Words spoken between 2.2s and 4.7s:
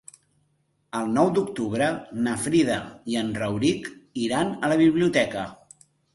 na Frida i en Rauric iran